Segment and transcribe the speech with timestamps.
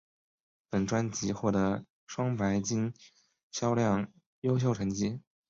[0.67, 2.91] 本专辑获得双白金
[3.51, 5.21] 销量优秀成绩。